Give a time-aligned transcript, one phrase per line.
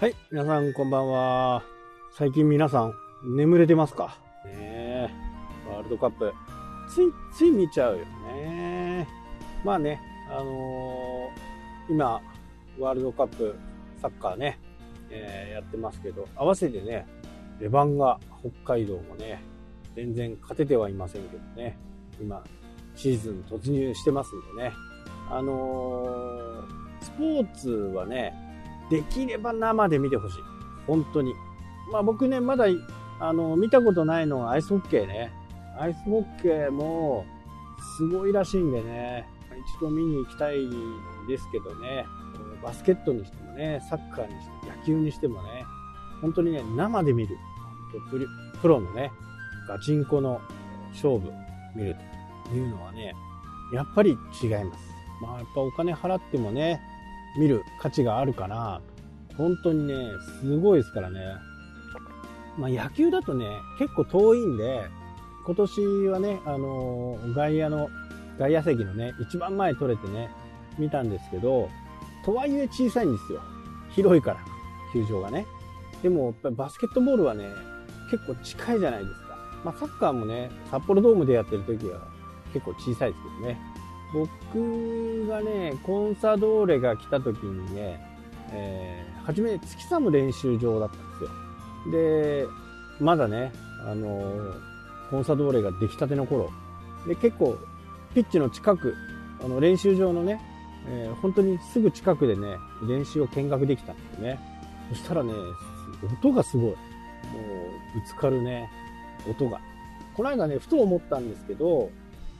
[0.00, 1.62] はい、皆さんこんばんは。
[2.16, 2.94] 最近皆さん
[3.36, 4.16] 眠れてますか？
[4.46, 5.10] ねえ、
[5.70, 6.32] ワールドカップ、
[6.88, 7.04] つい
[7.36, 8.04] つい見ちゃうよ
[8.34, 9.06] ね。
[9.62, 10.00] まあね、
[10.30, 12.22] あのー今、
[12.78, 13.54] ワールドカップ
[14.00, 14.58] サッカーね、
[15.10, 17.06] えーやってますけど、合わせてね、
[17.60, 18.18] レバンガ
[18.64, 19.42] 北海道もね、
[19.94, 21.76] 全然勝ててはいませんけどね、
[22.18, 22.42] 今、
[22.94, 24.72] シーズン突入してますんでね、
[25.28, 28.48] あのースポーツはね、
[28.90, 30.36] できれば生で見てほしい。
[30.86, 31.34] 本当に。
[31.92, 32.66] まあ僕ね、まだ、
[33.20, 35.32] あの、見たことないのはアイスホッケーね。
[35.78, 37.24] アイスホッケーも、
[37.96, 39.26] すごいらしいんでね、
[39.76, 42.04] 一度見に行きたいんですけどね、
[42.62, 45.64] バスケットにしてもね、サッカーにしても、野球にしてもね、
[46.20, 47.36] 本当にね、生で見る。
[48.10, 48.26] プリ
[48.60, 49.10] プロのね、
[49.66, 50.40] ガチンコの
[50.92, 51.32] 勝負
[51.74, 51.96] 見る
[52.46, 53.14] というのはね、
[53.72, 54.10] やっぱり
[54.42, 54.90] 違います。
[55.22, 56.80] まあやっぱお金払ってもね、
[57.38, 58.80] 見る価値があるかな
[59.36, 59.94] 本当にね、
[60.40, 61.20] すごいですからね。
[62.58, 63.46] まあ野球だとね、
[63.78, 64.82] 結構遠いんで、
[65.46, 67.88] 今年はね、あのー外野の、
[68.38, 70.30] 外野席のね、一番前取れてね、
[70.78, 71.68] 見たんですけど、
[72.24, 73.40] とはいえ小さいんですよ。
[73.90, 74.40] 広いから、
[74.92, 75.46] 球場がね。
[76.02, 77.48] でも、やっぱりバスケットボールはね、
[78.10, 79.36] 結構近いじゃないですか。
[79.64, 82.00] まあサッカーもね、札幌ドームでやってる時は
[82.52, 83.69] 結構小さいですけどね。
[84.12, 88.00] 僕がね、コンサドーレが来た時にね、
[88.52, 91.30] えー、初め月寒練習場だったんですよ。
[91.92, 92.46] で、
[92.98, 93.52] まだね、
[93.86, 94.70] あのー
[95.10, 96.50] コンサドーレが出来たての頃、
[97.08, 97.58] で、結構、
[98.14, 98.94] ピッチの近く、
[99.44, 100.40] あの、練習場のね、
[100.88, 102.56] えー本当にすぐ近くでね、
[102.88, 104.38] 練習を見学できたんですよね。
[104.90, 105.32] そしたらね、
[106.22, 106.66] 音がすごい。
[106.66, 106.74] もう、
[108.00, 108.70] ぶつかるね、
[109.28, 109.60] 音が。
[110.14, 111.90] この間ね、ふと思ったんですけど、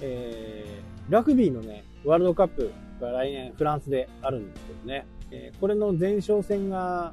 [0.00, 7.12] えーラグビーのね、ワールドカップが来年フランスであるんですけどね、えーこれの前哨戦が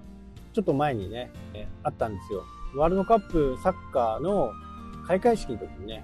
[0.53, 2.44] ちょっと前にね、えーあったんですよ。
[2.75, 4.52] ワールドカップサッカーの
[5.08, 6.03] 開会式の時にね、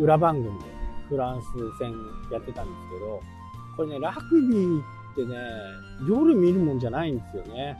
[0.00, 0.64] 裏番組で
[1.08, 1.46] フランス
[1.78, 1.92] 戦
[2.32, 3.20] やってたんですけど、
[3.76, 4.82] これね、ラグビーっ
[5.14, 5.36] てね、
[6.08, 7.76] 夜見るもんじゃないんですよね。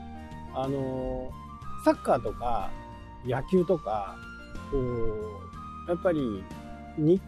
[0.55, 1.41] あのー
[1.83, 2.69] サッカーとか
[3.25, 4.15] 野球とか、
[4.71, 6.43] こう、やっぱり、
[6.97, 7.19] に、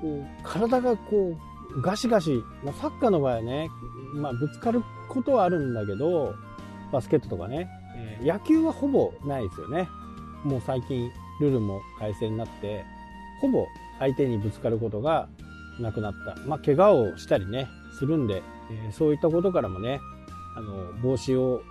[0.00, 1.36] こう、体がこ
[1.76, 3.68] う、ガシガシ、まあ、サッカーの場合はね、
[4.14, 6.34] まあ、ぶつかることはあるんだけど、
[6.92, 9.88] バスケットとかね、えー野球はほぼないですよね。
[10.44, 12.84] もう最近、ルールも改正になって、
[13.40, 13.66] ほぼ
[13.98, 15.28] 相手にぶつかることが
[15.80, 16.36] なくなった。
[16.46, 17.68] まあ、怪我をしたりね、
[17.98, 20.00] するんで、えーそういったことからもね、
[20.56, 21.62] あの、防止を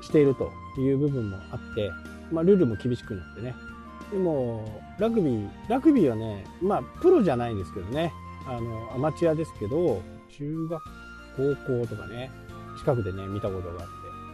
[0.00, 0.50] していると
[0.80, 1.90] いう部分もあって、
[2.32, 3.54] まあ、ルールも厳しくなってね。
[4.12, 4.64] でも、
[4.98, 8.12] ラグビー、ラグビーはね、まあ、プロじゃないですけどね、
[8.46, 10.02] あの、アマチュアですけど、
[10.36, 10.82] 中学、
[11.36, 12.30] 高校とかね、
[12.78, 13.86] 近くでね、見たことがあって、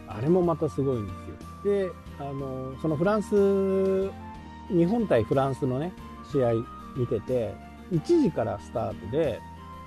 [0.09, 1.13] あれもまたすごいんで
[1.63, 1.87] すよ。
[1.87, 4.11] で、あの、そのフランス、
[4.69, 5.93] 日本対フランスのね、
[6.33, 6.55] 試合
[6.97, 7.55] 見てて、
[7.93, 9.41] 1時からスタートで、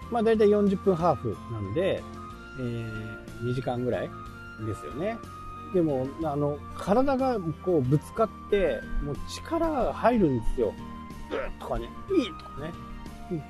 [0.10, 2.02] まあ大体40分ハーフなんで、
[2.60, 4.10] えー2時間ぐらい
[4.66, 5.18] ですよね。
[5.74, 10.74] でも、あの、体がこうぶつかって、もう力が入るんですよ。
[11.30, 12.72] ブーとかね、いいとかね。
[13.32, 13.44] うん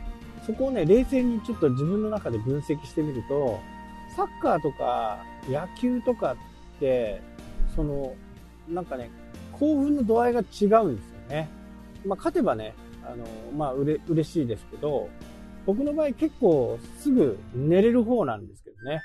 [0.46, 3.60] そこをね、冷静にちょっと自分の中で分析してみると、
[4.16, 7.22] サッカーとか野球とかって、
[7.76, 8.16] その、
[8.68, 9.12] なんかね、
[9.54, 11.50] 興奮の度合いが違うんですよね。
[12.06, 12.74] まあ、勝てばね、
[13.06, 15.10] あの、まあ、うれ、嬉しいですけど、
[15.66, 19.02] 僕の場合結構すぐ寝れる方なんですけどね。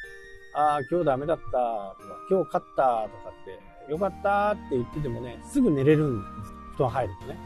[0.56, 1.94] ああ、今日ダメだったとか、
[2.30, 6.54] 今日勝ったとかって、よかったって言っててもね、すぐ寝れるんです。
[6.76, 7.38] 布団入るとね。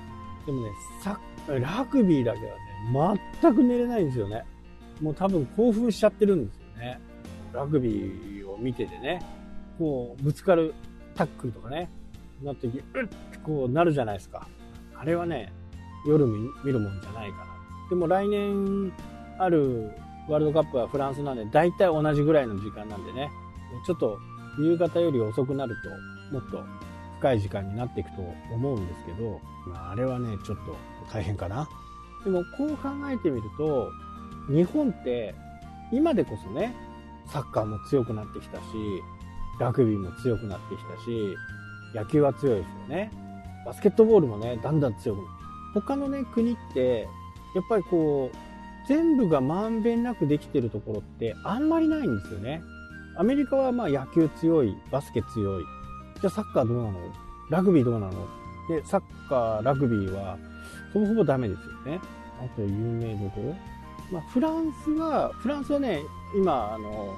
[0.47, 0.71] でもね、
[1.03, 4.45] サッラグビーだけはね、全く寝れないんですよね。
[5.03, 7.01] もう多分興奮しちゃってるんですよね。
[7.53, 9.21] ラグビーを見ててね、
[9.77, 10.73] こう、ぶつかる
[11.17, 11.91] タックルとかね、
[12.43, 14.47] なった時、うっってこうなるじゃないですか。
[14.95, 15.53] あれはね、
[16.07, 17.45] 夜見るもんじゃないかな。
[17.89, 18.93] でも来年
[19.39, 19.91] ある
[20.29, 23.31] ワールドカップはフランスなんで、大体同じぐらいの時間なんでね、
[23.87, 24.19] ちょっと
[24.59, 25.77] 夕方より遅くなる
[26.31, 26.63] と、もっと
[27.19, 28.23] 深い時間になっていくと
[28.53, 30.77] 思うんですけど、まあ、あれはね、ちょっと
[31.13, 31.69] 大変かな。
[32.25, 33.91] でもこう考えてみると、
[34.49, 35.35] 日本って
[35.93, 36.75] 今でこそね、
[37.27, 38.63] サッカーも強くなってきたし、
[39.59, 41.37] ラグビーも強くなってきたし、
[41.95, 43.13] 野球は強いですよね。
[43.67, 45.31] バスケットボールもね、だんだん強くなって
[45.75, 47.09] 他のね、国って、
[47.55, 48.37] やっぱりこう、
[48.91, 52.61] 全部がまんべんなくできてるところってあんまりないんですよね。
[53.17, 55.65] アメリカはまあ野球強い、バスケ強い。
[56.21, 56.99] じゃあサッカーどうなの？
[57.51, 58.27] ラグビーどうなの？
[58.69, 60.37] で、サッカー、ラグビーは、
[60.93, 62.01] ほぼほぼダメですよね。
[62.41, 63.41] あと有名どこ？
[63.43, 63.55] ろ
[64.11, 66.03] まあ、フランスは、フランスはね、
[66.35, 67.15] 今、あの、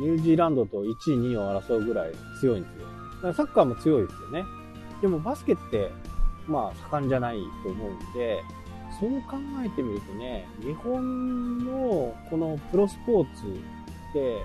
[0.00, 2.86] ニュージーランドと1位、2位を争うぐらい強いんですよ。
[2.86, 4.44] だからサッカーも強いですよね。
[5.02, 5.90] でもバスケって、
[6.46, 8.40] まあ盛んじゃないと思うんで、
[9.00, 14.42] そう考えてみるとね、日本のこのプロスポーツって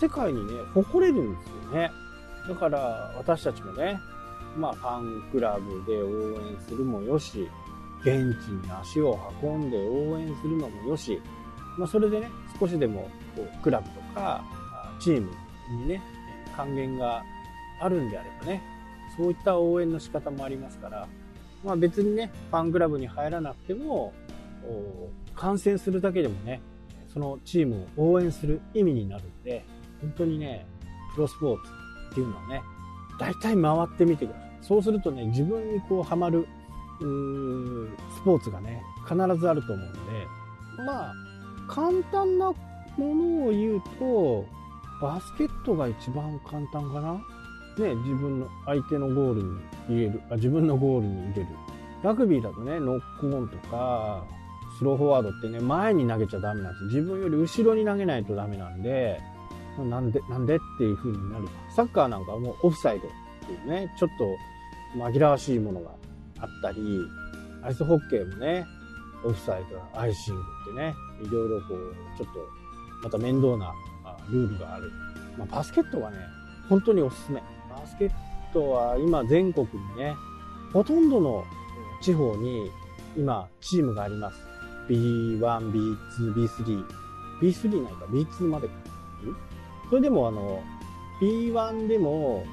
[0.00, 1.90] 世界にね、誇れるんですよね。
[2.48, 2.78] だから
[3.16, 3.98] 私たちもね、
[4.56, 7.48] まあファンクラブで応援するもよし、
[8.02, 11.20] 現地に足を運んで応援するのもよし、
[11.78, 14.44] まあそれでね、少しでもこうクラブとか
[15.00, 15.30] チーム
[15.70, 16.02] にね、
[16.54, 17.24] 還元が
[17.80, 18.62] あるんであればね、
[19.16, 21.08] そういった応援の仕方もありますから、
[21.64, 24.12] まあ別にね、ファンクラブに入らなくても、
[25.34, 26.60] 観戦するだけでもね、
[27.12, 29.64] そのチームを応援する意味になるんで、
[30.00, 30.66] 本当にね、
[31.14, 31.70] プロスポーツ
[32.12, 32.62] っていうのはね、
[33.18, 34.58] 大体回ってみてください。
[34.62, 36.46] そうするとね、自分にこうハマる、
[37.00, 37.88] うー
[38.18, 39.98] スポーツがね、必ずあると思うんで、
[40.84, 41.14] まあ、
[41.68, 42.52] 簡単な
[42.96, 44.44] ものを言うと、
[45.00, 47.20] バスケットが一番簡単かな
[47.82, 49.58] ね、自分の相手のゴールに
[49.88, 51.48] 入れるあ、自分のゴールに入れる。
[52.02, 54.24] ラグビーだとね、ノックオンとか、
[54.78, 56.84] スローフォワードってね、前に投げちゃダメなんです。
[56.96, 59.20] 自分より後ろに投げないとダメなんで、
[59.78, 61.48] なんで、なんでっていう風になる。
[61.74, 63.10] サッカーなんかもうオフサイドっ
[63.46, 65.90] ていうね、ちょっと紛らわしいものが
[66.40, 66.80] あったり、
[67.62, 68.66] アイスホッケーもね、
[69.24, 72.40] オフサイド、アイシングってね、いろいろこう、ちょっと、
[73.02, 73.72] また面倒な
[74.30, 74.90] ルールがある。
[75.38, 76.18] まあ、バスケットはね、
[76.68, 77.42] 本当におすすめ。
[77.86, 78.10] バスケッ
[78.52, 80.16] トは今全国にね、
[80.72, 81.44] ほとんどの
[82.02, 82.68] 地方に
[83.16, 84.38] 今チームがあります。
[84.88, 86.84] B1、B2、B3。
[87.40, 88.74] B3 ないか B2 までか。
[89.88, 90.60] それでもあの、
[91.20, 92.44] B1 でも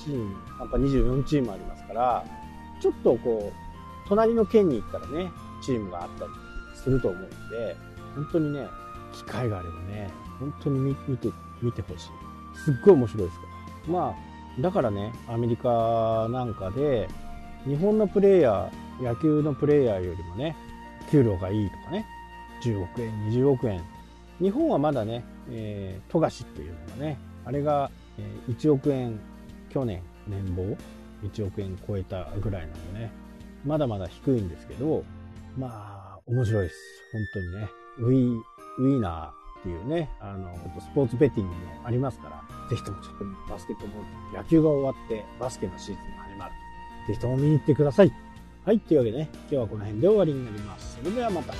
[0.00, 2.24] 8チーム、やっぱ24チームありますから、
[2.82, 5.30] ちょっとこう、隣の県に行ったらね、
[5.62, 6.30] チームがあったり
[6.74, 7.76] すると思うんで、
[8.16, 8.66] 本当にね、
[9.12, 11.28] 機会があればね、本当に見て、
[11.62, 12.08] 見てほしい。
[12.64, 13.46] すっごい面白いですか
[13.86, 13.92] ら。
[13.92, 14.28] まあ、
[14.60, 17.08] だからね、アメリカなんかで、
[17.64, 20.56] 日本のプレイヤー、野球のプレイヤーよりもね、
[21.10, 22.06] 給料がいいとかね、
[22.62, 23.82] 10億円、20億円。
[24.40, 27.90] 日本はまだね、えー、富樫っていうのがね、あれが、
[28.48, 29.18] 1億円、
[29.70, 30.76] 去年、年俸、
[31.22, 33.12] 1億円超えたぐらいなんでね、
[33.64, 35.04] まだまだ低いんですけど、
[35.56, 36.76] まあ、面白いです。
[37.12, 37.68] 本当にね。
[37.98, 38.42] ウィ
[38.78, 46.52] ウィーナーっていうね、あの、スポーツベッティングもありますから、ぜひともちょっとバスケットボール、野球が終わってバスケのシーズンが始まる。
[47.08, 48.12] ぜひとも見に行ってください。
[48.64, 50.98] はい、というわけでね、今日はこの辺で終わりになります。
[50.98, 51.54] それではまた。